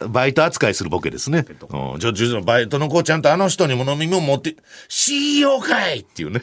[0.00, 1.46] バ、バイト扱いするボケですね。
[1.70, 4.56] うん、ちょ、ちょ、バイトの子ちゃんとあの人にも飲み物持って、
[4.88, 6.42] CEO かいっていうね。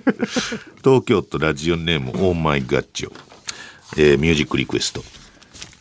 [0.82, 3.12] 東京都ラジオネーム、オーマイガッチョ。
[3.96, 5.04] えーミュージックリクエスト。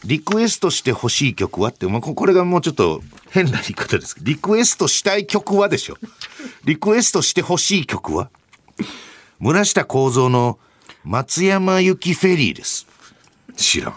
[0.04, 5.98] リクエストしてほしい曲はって、まあ、ここれがもうちょっと変な言い方ですけど、リクエストしたい曲はでしょ。
[6.64, 8.30] リクエストしてほしい曲は
[9.40, 10.60] 村下幸三の
[11.04, 12.88] 松山行きフェリーです。
[13.56, 13.96] 知らん。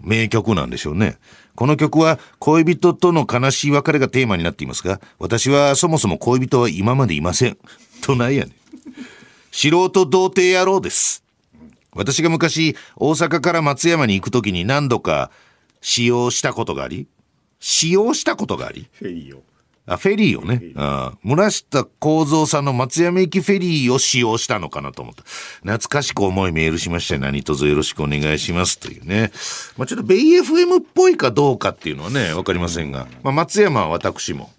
[0.00, 1.18] 名曲なんでしょうね。
[1.54, 7.58] この曲は恋人との悲しい別れがテーマになっていますが、私はそもそも恋人は今までいません。
[8.00, 8.54] となんやねん。
[9.50, 11.24] 素人童貞野郎です。
[11.92, 15.32] 私が昔、大阪から松山に行くときに何度か
[15.80, 17.08] 使用したことがあり、
[17.58, 18.88] 使用したことがあり、
[19.88, 20.72] あ、フェリーをね。
[20.76, 25.22] ああ村下幸三さんの松山行きフェリーを使用したのかなと思った。
[25.62, 29.32] 懐かしく思いメールしましたよ何卒よろしくお願いしますというね。
[29.78, 33.08] まあちょっとベイ FM っぽいかどうかっていうのはね、わかりませんが。
[33.22, 34.50] まあ松山は私も。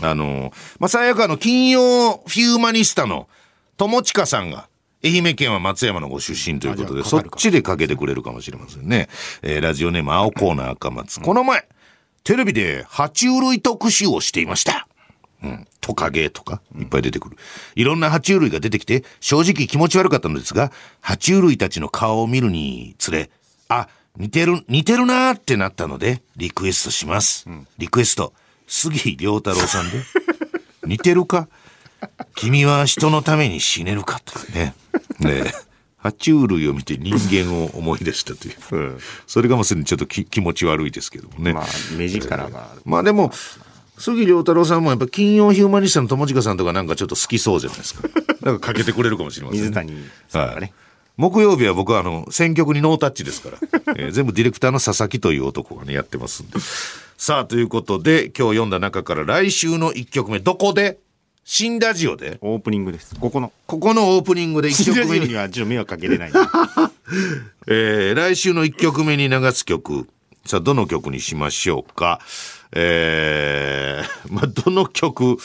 [0.00, 3.28] あの、まあ最悪あの、金曜フューマニスタの
[3.76, 4.68] 友近さんが、
[5.04, 9.08] 愛媛県は松山のご出身ということで、そっちでかけてくれるかもしれませんね。
[9.42, 11.20] えーラジオネーム青コーナー赤松。
[11.20, 11.66] この前、
[12.28, 14.86] テレビで爬虫類特集をしていました。
[15.42, 15.66] うん。
[15.80, 17.38] トカゲとか、いっぱい出てくる。
[17.74, 20.70] いろんな爬虫類が出てきて、正直気持ち悪かったのですが、
[21.02, 23.30] 爬虫類たちの顔を見るにつれ、
[23.68, 23.88] あ、
[24.18, 27.46] 似てる、似てるなーってなったので、リクエストします。
[27.78, 28.34] リクエスト、
[28.66, 30.02] 杉良太郎さんで。
[30.84, 31.48] 似てるか？
[32.34, 34.74] 君は人のために死ねるかとね。
[35.20, 35.52] ねえ
[36.10, 38.54] 爬虫類を見て人間を思い出したという。
[38.72, 41.52] うんそれがもうすでにちょっとき気持ち悪いですけどもね。
[41.52, 41.64] まあ、
[41.96, 42.82] 目力がある。
[42.84, 43.32] まあでも、
[43.98, 48.08] 杉良太郎さんもやっぱ金曜ヒューマニスタの友近さんとかなんかちょっと好きそうじゃないですか。
[48.42, 49.92] なんかかけてくれるかもしれません、水谷
[50.28, 50.72] さんがね。
[51.16, 53.58] 木曜日は僕はあの、選曲にノータッチですから、
[53.96, 56.58] えー全部ディレクターの佐々木という男がね、やってますんで。
[57.16, 60.98] さあ、ということで、今日読んだ中から来週の1曲目、どこで？
[61.50, 62.36] 新ラジオで？
[62.42, 63.18] オープニングです。
[63.18, 63.50] ここの。
[63.66, 66.38] ここのオープニングで1新ラ曲目にジオにはちょっと迷惑かけれないんで。
[67.68, 70.06] えー来週の1曲目に流す曲。
[70.44, 72.20] さあ、どの曲にしましょうか？
[72.72, 75.38] えー、 まあ、どの曲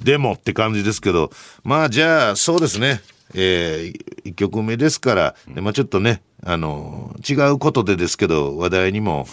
[0.00, 1.30] でもって感じですけど、
[1.62, 3.00] まあ、じゃあ、そうですね。
[3.34, 9.28] えー、1曲目ですから、でまあ、ちょっとね、あの、違うことでですけど、話題にも、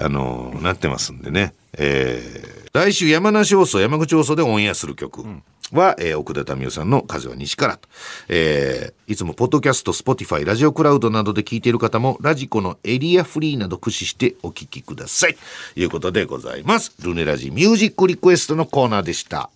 [0.00, 1.54] あの、なってますんでね。
[1.76, 5.24] えー来週山梨放送、山口放送でオンエアする曲
[5.72, 7.88] は、えー奥田民生さんの風は西からと。
[8.28, 15.36] えーいつもポッドキャスト、スポティファイ、ラジオクラウドなどで聞いている方も、ラジコのエリアフリーなど駆使してお聞きください。
[15.74, 16.94] ということでございます。
[17.02, 19.50] ルネラジミュージックリクエストのコーナーでした。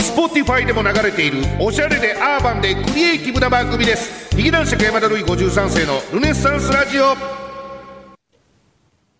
[0.00, 7.39] スポティファイでも流れているおしゃれでアーバンでクリエイティブな番組です劇団四季山田るい53世のルネッサンスラジオ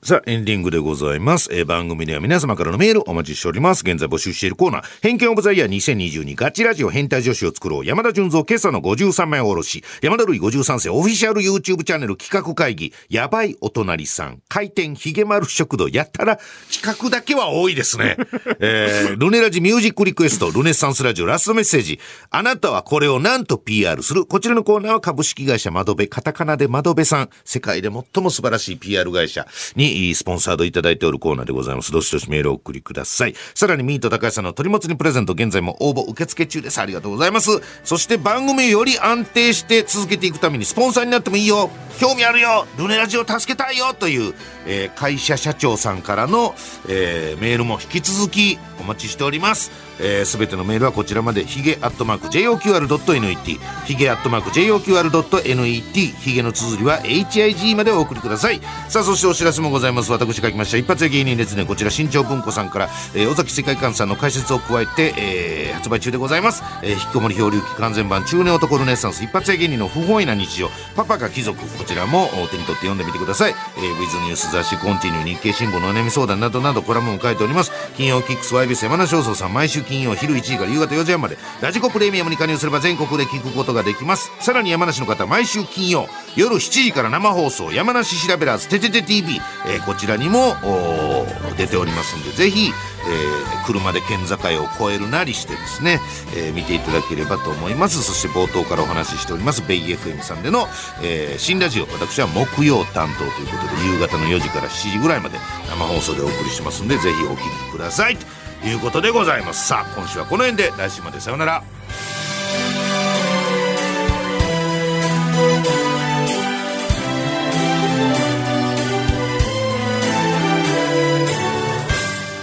[0.02, 1.50] さあ、エンディングでございます。
[1.52, 3.82] えー番組では皆様からのメールお待ちしております。
[3.82, 7.84] 現在募集しているコーナー、偏見オブザイヤー2022ガチラジオ変態女子を作ろう。
[7.84, 9.84] 山田純三今朝の53枚おろし。
[10.00, 12.94] 山田るい53世オフィシャル YouTube チャンネル企画会議。
[13.10, 14.40] やばいお隣さん。
[14.48, 15.86] 開店ひげ丸食堂。
[15.90, 16.38] やったら
[16.72, 18.16] 企画だけは多いですね。
[18.58, 22.00] えールネラジミュージックリクエスト、ルネサンスラジオラストメッセージ。
[22.30, 27.28] あなたはこれを何と PR するこちらのコーナーは株式会社窓辺、カタカナで窓辺さん。
[27.44, 31.92] 世界で最も素晴らしい PR 会社にスポンサードいただいておるコーナーでございます。
[31.92, 33.35] どしどしメールをお送りください。
[33.55, 36.81] さらにミート高橋さんの鳥もつにプレゼント、現在も応募受付中です。
[36.81, 37.50] ありがとうございます。
[37.85, 41.70] そして番組をより安定して続けていくためにスポンサーになってもいいよ。
[41.98, 42.66] 興味あるよ。
[42.79, 43.94] ルネラジオ助けたいよ。
[43.94, 44.35] という、
[44.66, 46.55] えー会社社長さんからの、
[46.88, 49.89] えーメールも引き続きお待ちしております。
[50.02, 58.60] えー、べ、てのメールはこちらまで、ヒゲアットマーク JOQR.net、ヒゲアットマーク JOQR.net、ヒゲの綴りは HIG までお送りください。
[58.88, 60.10] さあ、そしてお知らせもございます。
[60.10, 66.62] 私書きました、一発芸人列伝、こちら新潮文庫さんから、えー尾崎世界観さんの解説を加えて、えー発売中でございます。
[66.82, 73.54] えー引きこもり漂流記完全版、中年男ルネッサンス、一発芸人の不本意な日常、パパが貴族、こちらも手に取って読んでみてください。
[73.76, 77.72] えー、ウィズニュース雑誌コンティニュー、日経新聞のお悩み相談などなどコラムも書いております。
[77.96, 84.31] 金曜キックス YBS 山梨放送さん、毎週金曜昼1時から夕方4時半まで、ラジコプレミアムに加入すれば全国で聞くことができます。
[84.40, 91.26] さらに山梨の方、毎週金曜、夜7時から生放送、山梨調べらず、ててて TV、えーこちらにもお
[91.57, 96.00] 出ておりますんで、ぜひ、えー車で県境を越えるなりしてですね、
[96.37, 100.66] えー見ていただければと思いますそして冒頭からお話ししておりますベイ FM さんでの、
[101.03, 108.16] えー新ラジオ私は木曜担当ということで夕方の4時から7時ぐらいまで生放送でお送りしますんでぜひお聞きください
[108.64, 109.68] いうことでございます。
[109.68, 111.62] さあ今週はこの辺で来週までさようなら。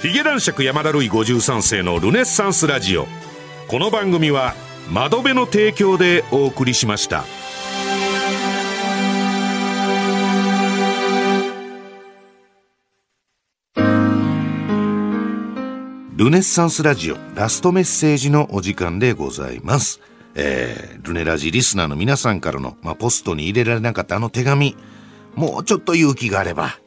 [0.01, 3.07] ヒゲ男爵山田るい53世のルネッサンスラジオ。
[3.67, 4.53] この番組は
[4.89, 7.25] 窓辺の提供でお送りしました。
[16.17, 20.01] ルネッサンスラジオラストメッセージのお時間でございます。
[20.33, 24.75] えー、ルネラジリスナーの皆さんからの、まあ、ポストに入れられなかったあの手紙、
[25.35, 26.79] もうちょっと勇気があれば、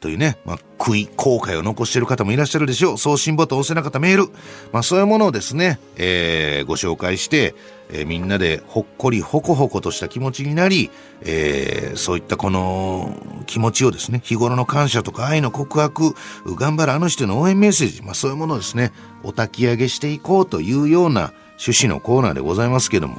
[0.00, 2.98] というね、まあ、悔い、後悔を残している方もいらっしゃるでしょう。
[2.98, 4.32] 送信ボタンを押せなかったメール。
[4.72, 7.54] まあ、そういうものをですね、えー、ご紹介して、
[7.90, 10.90] えーみんなでほっこりほこほことした気持ちになり、
[11.22, 16.14] えーそういったこの気持ちをですね、日頃の感謝とか愛の告白、
[16.46, 18.92] 頑張るあの人への応援メッセージ、まあそういうものをですね、
[19.24, 23.16] お焚き上げしていこうというような趣旨のコーナーでございますけども、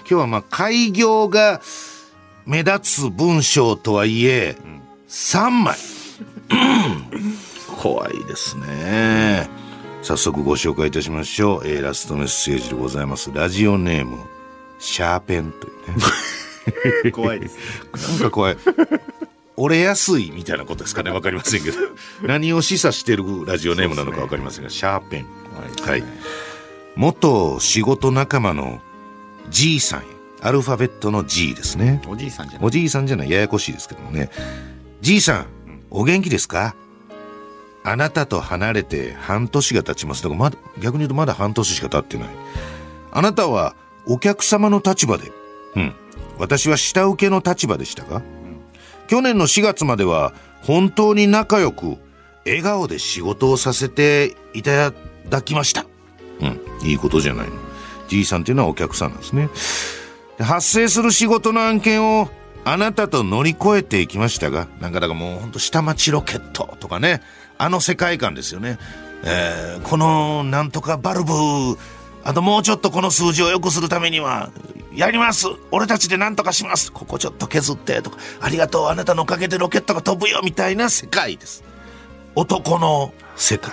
[0.00, 1.60] 今日はまあ開業が
[2.46, 4.56] 目立つ文章とはいえ、
[5.08, 5.99] 3枚。
[7.76, 9.48] 怖いですね。
[10.02, 11.66] 早速ご紹介いたしましょう。
[11.66, 13.30] えーラストメッセージでございます。
[13.32, 14.18] ラジオネーム、
[14.78, 17.10] シャーペンというね。
[17.12, 17.56] 怖いです。
[18.10, 18.56] なんか怖い。
[19.56, 21.10] 折れやすいみたいなことですかね。
[21.10, 21.78] わかりませんけど。
[22.22, 25.26] 何を示唆してるラジオネームなのかわかりませんが、シャーペン。
[25.86, 26.04] はい。
[26.96, 28.80] 元仕事仲間の
[29.50, 30.04] G さんへ。
[30.42, 32.00] アルファベットの G ですね。
[32.08, 32.66] おじいさんじゃない。
[32.66, 34.30] おじいさんじゃない、ややこしいですけどもね。
[35.02, 35.46] じいさん、
[35.90, 36.74] お元気ですか？
[37.82, 40.22] あなたと離れて半年が経ちます。
[40.22, 42.28] だからまだ、逆に言うとまだ半年しか経ってない。
[43.10, 43.74] あなたは
[44.06, 45.32] お客様の立場で、
[45.76, 45.94] うん。
[46.38, 48.22] 私は下請けの立場でしたが、
[49.08, 50.32] 去年の4月までは
[50.62, 51.96] 本当に仲良く、
[52.44, 54.92] 笑顔で仕事をさせていた
[55.28, 55.86] だきました。
[56.40, 56.60] うん。
[56.86, 57.56] いいことじゃないの。
[58.08, 59.48] じいさんっていうのはお客さんなんですね。
[60.38, 62.28] で発生する仕事の案件を
[62.64, 67.22] あなたと乗り越えていきましたが、なんかだからもうほんと下町ロケットとかね、
[67.58, 68.78] あの世界観ですよね。
[69.24, 71.32] えーこのなんとかバルブ、
[72.22, 74.50] あともうちょっとこの数字を良くするためには、
[74.94, 81.64] やります俺たちで何とかしますここちょっと削ってとか、ありがとうあなたのおかげでロケットが飛ぶよみたいな世界です。
[82.34, 83.72] 男の世界。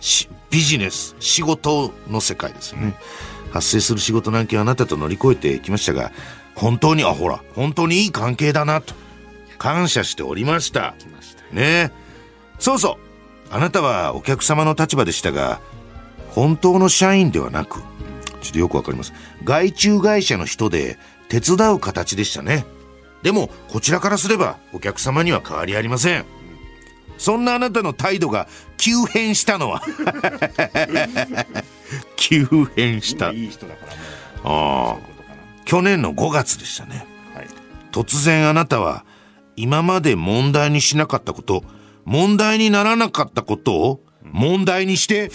[0.00, 2.96] しビジネス、仕事の世界ですよね。
[3.50, 6.12] 発生する仕事なんけあなたと乗り越えていきましたが、
[6.56, 8.94] 本当に、あ、ほら、本当にいい関係だなと、
[9.58, 10.94] 感謝しておりました。
[11.52, 11.90] ねえ。
[12.58, 13.54] そうそう。
[13.54, 15.60] あなたはお客様の立場でしたが、
[16.30, 17.80] 本当の社員ではなく、
[18.40, 19.12] ちょっとよくわかります。
[19.44, 20.98] 外注会社の人で
[21.28, 22.64] 手伝う形でしたね。
[23.22, 26.24] でも、こちらからすればお客様には変わりありません。
[27.18, 29.80] そんなあなたの態度が急変したのは
[32.16, 32.46] 急
[32.76, 34.98] 変したいい人だからもう。
[34.98, 35.15] ああ
[35.66, 37.06] 去年の5月でしたね。
[37.34, 37.46] はい。
[37.92, 39.04] 突然あなたは
[39.56, 41.64] 今まで問題にしなかったこと
[42.04, 45.30] 問題にならなかったことを問題にして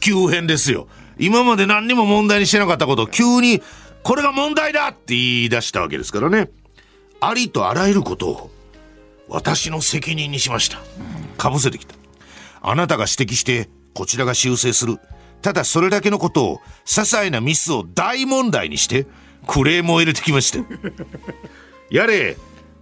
[0.00, 0.86] 急変ですよ。
[1.18, 3.62] 今まで何にも問題にしてなかったことを急に
[4.02, 6.50] これが問題だって言い出したわけですからね。
[7.20, 8.50] ありとあらゆることを
[9.28, 10.78] 私の責任にしました。
[11.38, 11.94] かぶせてきた。
[12.60, 14.98] あなたが指摘してこちらが修正する
[15.42, 19.06] ただそれだけのことを些細なミスを大問題にして
[19.46, 20.60] クレームを入れてきました
[21.90, 22.36] やれ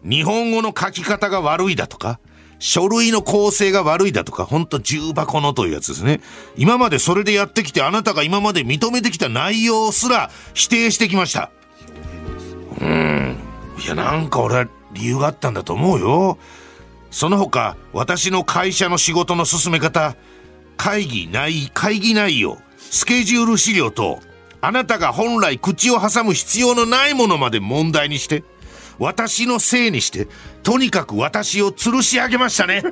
[0.04, 2.20] 日本語の書き方が悪いだとか
[2.60, 6.20] 書類の構成が悪いだとかほんと重箱のというやつですね。
[6.56, 11.50] 今までそれでやってきてあなたが今まで認めてきた内容すら否定してきました。
[12.80, 13.36] うん。
[13.82, 16.38] いやなんか俺は理由があったんだと思うよ。
[17.10, 20.14] その他私の会社の仕事の進め方
[20.80, 24.18] 会議内会議内容スケジュール資料と
[24.62, 28.44] あなたが本来口を挟む必要のないものまで問題にして
[28.98, 30.26] 私のせいにして
[30.62, 32.82] とにかく私を吊るし上げましたね。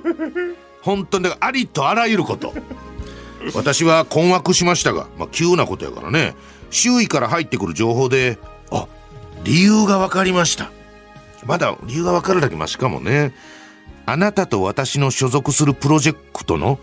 [0.82, 2.52] 本当にありとあらゆること。
[3.54, 6.34] 私は困惑しましたが、まあ、急なことやからね。
[6.70, 8.38] 周囲から入ってくる情報で
[8.70, 8.86] あ
[9.44, 10.70] 理由が分かりました。
[11.46, 13.32] まだ理由が分かるだけマシかもね
[14.04, 16.78] あなたと私の所属するプロジェクトの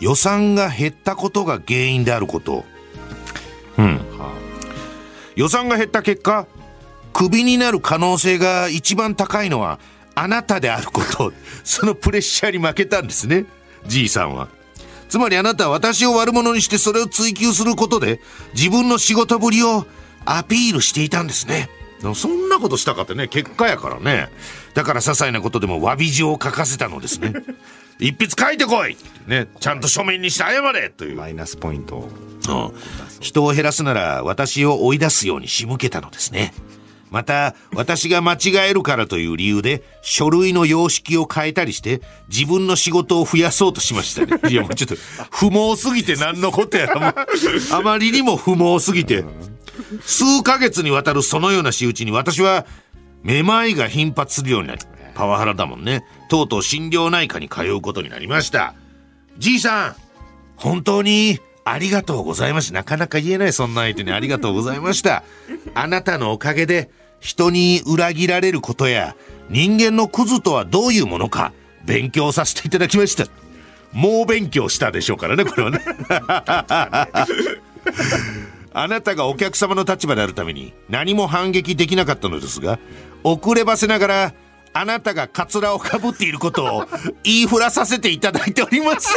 [0.00, 2.64] 予算が減ったことが原因であること。
[3.76, 4.00] うん。
[5.36, 6.46] 予算が減った結果
[7.12, 9.78] クビになる可能性が一番高いのは
[10.14, 11.32] あなたであること。
[11.64, 13.44] そのプレッシャーに負けたんですね。
[13.86, 14.48] じいさんは。
[15.08, 18.20] つまりあなたは私を悪者にしてそれを追求することで
[18.54, 19.86] 自分の仕事ぶりを
[20.26, 21.70] アピールしていたんですね。
[22.02, 24.28] でもそんなことしたかってね結果やからね。
[24.74, 27.32] だから些細なことでも詫び状を書かせたのですね
[27.98, 28.96] 一筆書いてこい
[29.26, 32.08] ねちゃんと書面にして謝れというマイナスポイントを。
[32.48, 36.54] うん人を減らすなら私を追い出すように仕向けたのですね。
[37.10, 44.40] また、私が間違えるからという理由で、書類の様式を変えたりして、自分の仕事を増やそうとしましたね。
[44.50, 44.96] いや、もうちょっと、
[45.30, 46.88] 不毛すぎて何のことや
[47.72, 49.24] あまりにも不毛すぎて。
[50.04, 52.66] 数ヶ月にわたるそのような仕打ちに私は、
[53.22, 54.80] めまいが頻発するようになり、
[55.18, 56.04] パワハラだもんね。
[56.28, 58.76] とうとう心療内科に通うことになりました。
[59.36, 59.96] じいさん、
[60.54, 62.74] 本当にありがとうございました。
[62.74, 65.24] なかなか言えないそんな相手にありがとうございました。
[65.74, 66.88] あなたのおかげで
[67.18, 69.16] 人に裏切られることや
[69.50, 71.52] 人間のクズとはどういうものか
[71.84, 73.26] 勉強させていただきました
[73.92, 75.80] 猛勉強したでしょうからねこれはね
[78.72, 82.78] あなたがお客様の立場であるために何も反撃できなかったのですが
[83.24, 84.32] 遅ればせながら
[84.72, 86.86] あなたがカツラをかぶっていることを
[87.22, 89.08] 言いふらさせていただいております。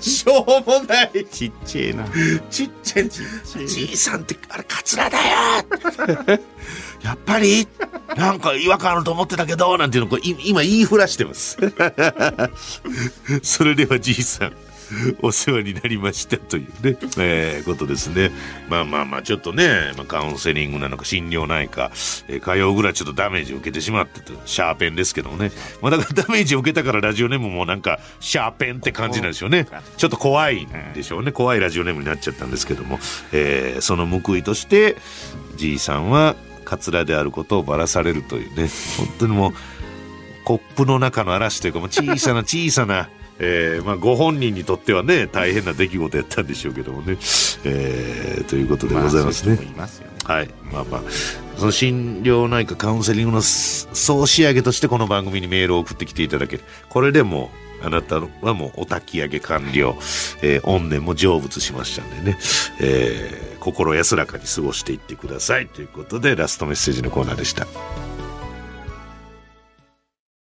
[0.00, 1.26] しょうもない。
[1.30, 2.04] ちっちゃいな。
[2.50, 3.08] ちっちゃい。
[3.08, 3.96] じい。
[3.96, 5.24] さんってあれカツラだよ。
[7.02, 7.68] やっぱり
[8.16, 11.56] なんか違和感あると思ってたけどなんていうのをこうい今言いふらしてます。
[13.42, 14.52] それではじいさん
[15.22, 18.30] お世話になりましたというね、えーことですね。
[18.68, 21.90] まあまあまあ、ちょっとね、まあ、カウンセリングなのか心療内科、
[22.28, 25.50] えー通うぐらいちょっとダメージを受けてしまってと、シャーペンですけどもね。
[25.82, 29.66] まあだから ダメージを受けたからラジオネームもなんか、シャーペンって感じなんでしょうね。
[29.96, 31.32] ちょっと怖いんでしょうね。
[31.32, 32.98] 怖いラジオネームになっちゃったんですけども、
[33.32, 34.96] えーその報いとして、
[35.56, 38.68] じいさんは、カツラであることをばらされるというね、
[38.98, 39.54] 本当にもう、
[40.44, 43.08] コップの中の嵐というか、もう小さな小さな、
[43.38, 47.16] えーまあ、ご本人にとってはね、大変な出来事やったんでしょうけどもね。
[47.64, 49.58] えーということでございますね。
[50.24, 50.50] はい。
[50.72, 51.02] まあまあ、
[51.56, 56.62] その心療内科カウンセリングのす総仕上げとしてこの番組にメールを送ってきていただける。
[56.88, 57.50] これでも
[57.82, 59.96] う、あなたはもうお焚き上げ完了。
[60.42, 62.38] えー、怨念も成仏しましたんでね。
[62.80, 65.66] えー心安らかに過ごしていってください。
[65.66, 67.66] ということで、ラストメッセージのコーナーでした。